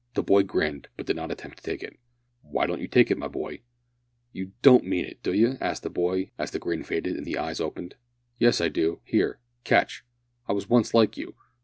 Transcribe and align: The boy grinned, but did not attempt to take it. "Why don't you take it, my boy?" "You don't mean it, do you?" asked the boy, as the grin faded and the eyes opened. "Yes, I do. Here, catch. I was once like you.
The 0.15 0.23
boy 0.23 0.41
grinned, 0.41 0.87
but 0.97 1.05
did 1.05 1.15
not 1.15 1.29
attempt 1.31 1.57
to 1.57 1.63
take 1.63 1.83
it. 1.83 1.99
"Why 2.41 2.65
don't 2.65 2.81
you 2.81 2.87
take 2.87 3.11
it, 3.11 3.19
my 3.19 3.27
boy?" 3.27 3.61
"You 4.33 4.53
don't 4.63 4.83
mean 4.83 5.05
it, 5.05 5.21
do 5.21 5.31
you?" 5.31 5.57
asked 5.61 5.83
the 5.83 5.91
boy, 5.91 6.31
as 6.39 6.49
the 6.49 6.57
grin 6.57 6.81
faded 6.81 7.15
and 7.17 7.23
the 7.23 7.37
eyes 7.37 7.59
opened. 7.61 7.93
"Yes, 8.39 8.61
I 8.61 8.69
do. 8.69 9.01
Here, 9.03 9.37
catch. 9.63 10.03
I 10.47 10.53
was 10.53 10.67
once 10.67 10.95
like 10.95 11.17
you. 11.17 11.35